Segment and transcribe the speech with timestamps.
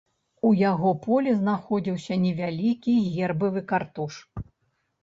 [0.47, 4.13] У яго полі знаходзіўся невялікі гербавы картуш.